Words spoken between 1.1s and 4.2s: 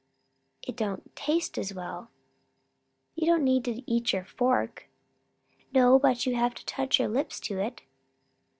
taste as well." "You don't need to eat